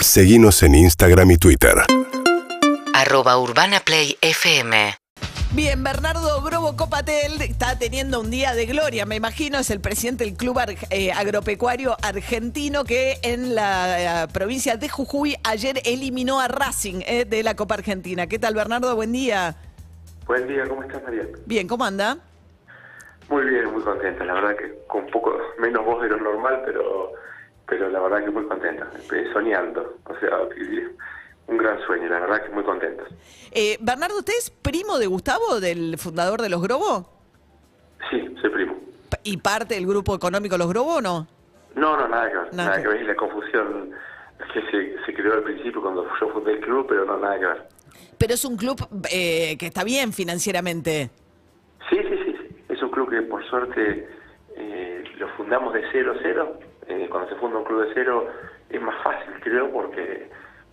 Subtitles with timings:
[0.00, 1.74] Seguimos en Instagram y Twitter.
[2.94, 4.94] Arroba Urbana Play FM.
[5.52, 10.24] Bien, Bernardo Grobo Copatel está teniendo un día de gloria, me imagino, es el presidente
[10.24, 16.38] del Club Ar- eh, Agropecuario Argentino que en la eh, provincia de Jujuy ayer eliminó
[16.40, 18.26] a Racing eh, de la Copa Argentina.
[18.26, 18.94] ¿Qué tal, Bernardo?
[18.94, 19.56] Buen día.
[20.26, 21.22] Buen día, ¿cómo estás, María?
[21.46, 22.18] Bien, ¿cómo anda?
[23.30, 24.24] Muy bien, muy contenta.
[24.24, 27.12] La verdad que con un poco menos voz de lo normal, pero
[27.68, 28.90] pero la verdad que muy contenta.
[29.12, 29.98] Eh, Soñando.
[30.04, 30.38] O sea,
[31.46, 32.08] un gran sueño.
[32.08, 33.04] La verdad que muy contento.
[33.52, 37.08] Eh, Bernardo, ¿usted es primo de Gustavo, del fundador de Los Grobo?
[38.10, 38.76] Sí, soy primo.
[39.24, 41.26] ¿Y parte del grupo económico Los Grobo o no?
[41.74, 42.54] No, no, nada que ver.
[42.54, 43.00] Nada Nada, que ver.
[43.02, 43.90] Es la confusión
[44.52, 47.46] que se, se creó al principio cuando yo fundé el club, pero no, nada que
[47.46, 47.68] ver.
[48.16, 48.76] Pero es un club
[49.12, 51.10] eh, que está bien financieramente.
[51.90, 52.36] Sí, sí, sí.
[52.38, 52.56] sí.
[52.68, 54.08] Es un club que por suerte
[54.56, 56.58] eh, lo fundamos de cero a cero.
[56.88, 58.26] Eh, cuando se funda un club de cero
[58.70, 60.28] es más fácil, creo, porque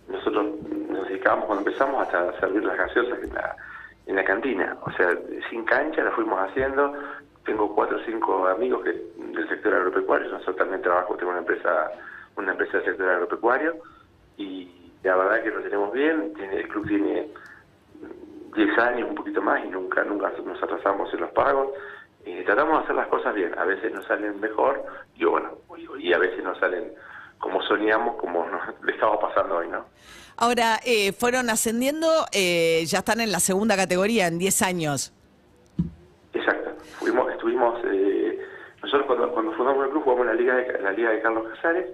[0.08, 0.46] nosotros
[0.88, 3.56] nos dedicábamos cuando empezamos hasta servir las gaseosas en la,
[4.06, 4.76] en la cantina.
[4.82, 5.16] O sea,
[5.50, 6.94] sin cancha la fuimos haciendo.
[7.44, 10.30] Tengo cuatro o cinco amigos que del sector agropecuario.
[10.30, 11.90] Nosotros también trabajo, tengo una empresa,
[12.36, 13.74] una empresa del sector agropecuario.
[14.36, 16.32] Y la verdad que lo tenemos bien.
[16.38, 17.28] El club tiene
[18.54, 21.68] 10 años, un poquito más, y nunca nunca nos atrasamos en los pagos.
[22.24, 23.56] Eh, tratamos de hacer las cosas bien.
[23.58, 24.82] A veces nos salen mejor,
[25.14, 25.58] y bueno,
[25.98, 26.92] y a veces nos salen
[27.38, 29.84] como soñamos, como nos le estamos pasando hoy, ¿no?
[30.38, 35.12] Ahora, eh, fueron ascendiendo, eh, ya están en la segunda categoría, en 10 años.
[36.34, 36.72] Exacto.
[36.98, 38.38] Fuimos, estuvimos, eh,
[38.82, 41.86] nosotros cuando, cuando fundamos el club jugamos la Liga de, la Liga de Carlos Casares,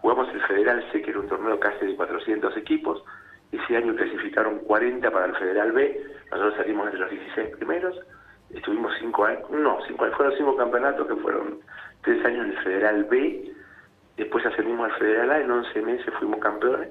[0.00, 3.02] jugamos el Federal C, que era un torneo casi de 400 equipos.
[3.50, 7.96] Ese año clasificaron 40 para el Federal B, nosotros salimos entre los 16 primeros.
[8.50, 11.58] Estuvimos cinco años, no, cinco, años, fueron cinco campeonatos que fueron
[12.02, 13.52] tres años en el Federal B,
[14.18, 16.88] después ascendimos al Federal A, en 11 meses fuimos campeones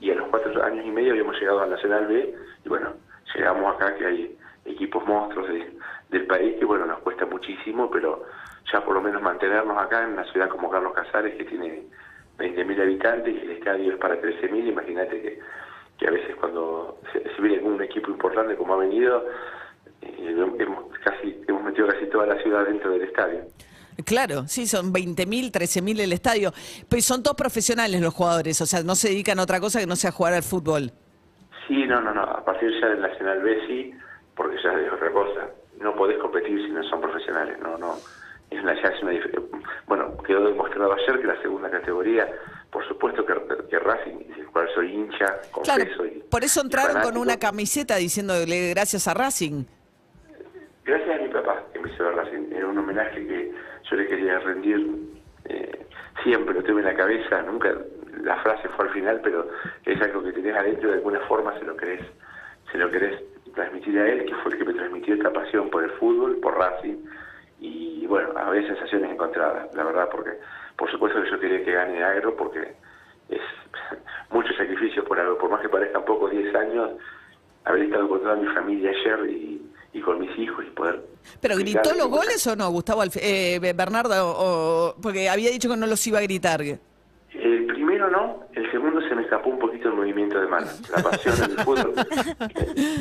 [0.00, 2.92] y a los cuatro años y medio habíamos llegado al Nacional B y bueno,
[3.34, 5.72] llegamos acá que hay equipos monstruos de-
[6.10, 8.24] del país que bueno, nos cuesta muchísimo, pero
[8.72, 11.82] ya por lo menos mantenernos acá en una ciudad como Carlos Casares que tiene
[12.38, 15.38] 20.000 habitantes y el estadio es para 13.000, imagínate que,
[15.98, 19.24] que a veces cuando se, viene algún equipo importante como ha venido,
[20.02, 23.40] eh, hemos, casi, hemos metido casi toda la ciudad dentro del estadio.
[24.04, 26.52] Claro, sí, son 20.000, 13.000 el estadio.
[26.88, 29.86] Pues son todos profesionales los jugadores, o sea, no se dedican a otra cosa que
[29.86, 30.92] no sea jugar al fútbol.
[31.66, 32.22] Sí, no, no, no.
[32.22, 33.92] A partir ya del Nacional B sí,
[34.36, 35.48] porque ya es otra cosa.
[35.80, 37.96] No podés competir si no son profesionales, no, no.
[38.50, 39.12] Es una, ya es una
[39.86, 42.26] Bueno, quedó demostrado ayer que la segunda categoría,
[42.70, 43.34] por supuesto que,
[43.68, 47.96] que Racing, del cual soy hincha, Claro, confeso y por eso entraron con una camiseta
[47.96, 49.64] diciéndole gracias a Racing.
[50.84, 52.47] Gracias a mi papá que me hizo ver Racing.
[52.78, 53.52] Un homenaje que
[53.90, 54.86] yo le quería rendir.
[55.46, 55.86] eh,
[56.22, 57.42] siempre lo tuve en la cabeza.
[57.42, 57.74] Nunca
[58.22, 59.48] la frase fue al final, pero
[59.84, 60.90] es algo que tenés adentro.
[60.90, 62.02] De alguna forma se lo querés,
[62.70, 63.20] se lo querés
[63.54, 66.56] transmitir a él, que fue el que me transmitió esta pasión por el fútbol, por
[66.56, 66.98] Racing.
[67.58, 70.38] Y bueno, a veces sensaciones encontradas, la verdad, porque
[70.76, 72.74] por supuesto que yo quería que gane Agro, porque
[73.28, 73.40] es
[74.30, 75.36] mucho sacrificio por algo.
[75.36, 76.92] Por más que parezcan poco, 10 años,
[77.64, 81.02] haber estado con toda mi familia ayer y, y con mis hijos y poder...
[81.40, 84.14] ¿Pero gritó los goles o no, Gustavo eh, Bernardo?
[84.36, 86.62] o- porque había dicho que no los iba a gritar.
[86.62, 90.80] El primero no, el segundo se me escapó un poquito el movimiento de manos.
[90.90, 91.94] La pasión en el fútbol,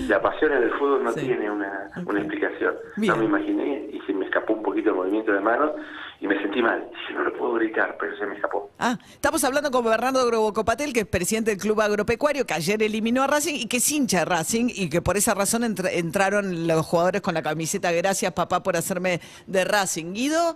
[0.08, 1.22] la pasión en el fútbol no Sí.
[1.22, 2.76] tiene una, una explicación.
[2.98, 3.14] Bien.
[3.14, 5.72] No me imaginé y se escapó un poquito el movimiento de manos
[6.20, 6.88] y me sentí mal.
[6.90, 8.70] Dije, no lo puedo gritar, pero se me escapó.
[8.80, 13.24] Ah, estamos hablando con Bernardo Grobocopatel, que es presidente del Club Agropecuario, que ayer eliminó
[13.24, 16.68] a Racing y que es hincha de Racing y que por esa razón entra- entraron
[16.68, 20.14] los jugadores con la camiseta Gracias papá por hacerme de Racing.
[20.14, 20.56] Guido,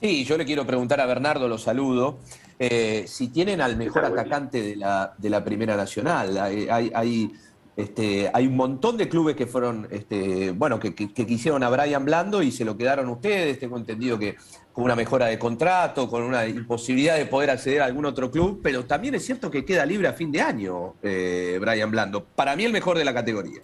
[0.00, 2.18] Sí, yo le quiero preguntar a Bernardo, lo saludo,
[2.58, 6.36] eh, si tienen al mejor atacante de la, de la Primera Nacional.
[6.36, 7.32] Hay, hay, hay,
[7.76, 12.42] este, hay un montón de clubes que fueron, este, bueno, que, quisieron a Brian Blando
[12.42, 13.60] y se lo quedaron ustedes.
[13.60, 14.36] Tengo entendido que
[14.72, 18.60] con una mejora de contrato, con una imposibilidad de poder acceder a algún otro club,
[18.62, 22.24] pero también es cierto que queda libre a fin de año eh, Brian Blando.
[22.24, 23.60] Para mí el mejor de la categoría.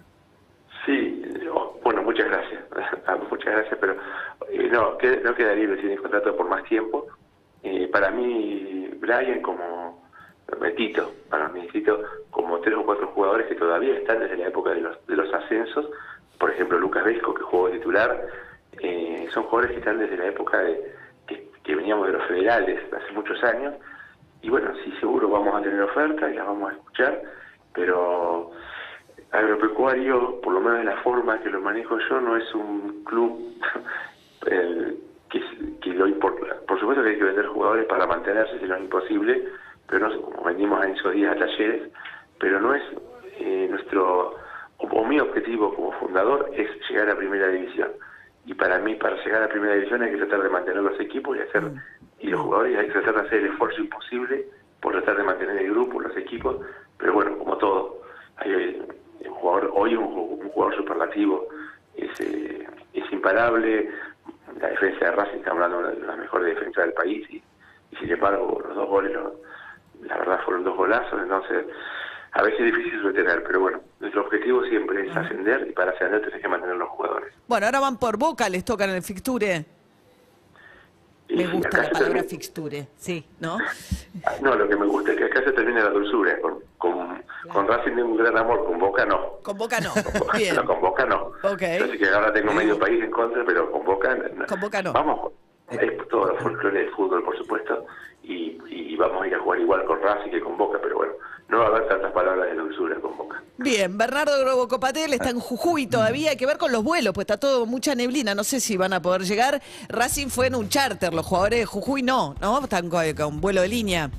[0.85, 1.23] Sí,
[1.83, 2.61] bueno, muchas gracias.
[3.05, 3.97] Ah, muchas gracias, pero
[4.49, 7.07] eh, no, no queda libre, tiene contrato por más tiempo.
[7.61, 10.01] Eh, para mí, Brian como
[10.77, 12.01] Tito, para mí Tito,
[12.43, 15.33] como tres o cuatro jugadores que todavía están desde la época de los, de los
[15.33, 15.89] ascensos,
[16.37, 18.27] por ejemplo Lucas Vesco, que jugó titular,
[18.79, 20.93] eh, son jugadores que están desde la época de
[21.63, 23.73] que, veníamos de los federales hace muchos años,
[24.41, 27.21] y bueno, sí, seguro vamos a tener ofertas y las vamos a escuchar,
[27.73, 28.51] pero
[29.31, 33.57] agropecuario, por lo menos de la forma que lo manejo yo, no es un club
[35.29, 36.57] que, lo importa.
[36.67, 39.47] Por supuesto que hay que vender jugadores para mantenerse, si no es imposible,
[39.87, 41.89] pero no, como vendimos en esos días a talleres,
[42.43, 42.83] pero no es
[43.39, 44.35] eh, nuestro,
[44.75, 47.89] o, o mi objetivo como fundador es llegar a primera división.
[48.45, 51.37] Y para mí, para llegar a primera división hay que tratar de mantener los equipos
[51.37, 51.71] y hacer
[52.19, 54.45] y los jugadores hay que tratar de hacer el esfuerzo imposible
[54.81, 56.57] por tratar de mantener el grupo, los equipos,
[56.97, 58.01] pero bueno, como todo,
[58.35, 58.85] hay
[59.25, 61.47] un jugador, hoy un, un jugador superlativo,
[61.95, 63.89] es, eh, es imparable,
[64.59, 67.37] la defensa de Racing está hablando de la mejor defensa del país y,
[67.91, 69.17] y sin embargo los dos goles,
[70.01, 71.65] la verdad fueron dos golazos, entonces
[72.33, 76.21] a veces es difícil retener, pero bueno, nuestro objetivo siempre es ascender y para ascender
[76.21, 77.33] tenés que mantener los jugadores.
[77.47, 79.65] Bueno, ahora van por boca, les tocan el fixture.
[81.29, 83.57] Y Me gusta la palabra termina- fixture, sí, ¿no?
[84.41, 86.39] No, lo que me gusta es que acá se termina la dulzura.
[86.41, 89.37] Con, con, con Racing tengo un gran amor, con Boca no.
[89.41, 89.91] Con boca no.
[90.19, 90.55] Con- Bien.
[90.55, 91.31] No, con Boca no.
[91.43, 91.61] Ok.
[91.79, 94.45] Yo sé que ahora tengo medio país en contra, pero con Boca no.
[94.45, 94.93] Con Boca no.
[94.93, 95.31] Vamos,
[95.71, 97.85] es todo el folclore del fútbol, por supuesto,
[98.21, 101.13] y, y vamos a ir a jugar igual con Racing que con Boca, pero bueno,
[101.47, 102.47] no va a haber tantas palabras
[103.17, 103.63] de.
[103.63, 107.23] Bien, Bernardo Grobo Copatel está en Jujuy todavía, hay que ver con los vuelos, pues
[107.25, 109.61] está todo mucha neblina, no sé si van a poder llegar.
[109.89, 112.59] Racing fue en un charter, los jugadores de Jujuy no, ¿no?
[112.63, 114.09] Están con, con vuelo de línea,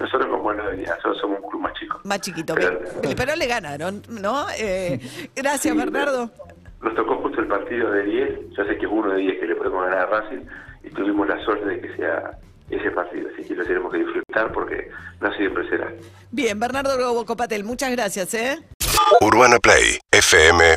[0.00, 2.00] Nosotros con buena venida, nosotros somos un club más chico.
[2.04, 4.46] más chiquito, Pero- pero, pero le ganaron, ¿no?
[4.58, 4.98] Eh,
[5.36, 6.30] gracias, Sí, Bernardo.
[6.82, 9.46] Nos tocó justo el partido de 10, yo sé que es uno de 10 que
[9.46, 10.44] le podemos ganar a Racing
[10.82, 12.36] y tuvimos la suerte de que sea
[12.72, 14.90] ese partido, así que lo tenemos que disfrutar porque
[15.20, 15.92] no siempre será.
[16.30, 18.58] Bien, Bernardo Grobo Copatel, muchas gracias, ¿eh?
[19.20, 20.76] Urbana Play fm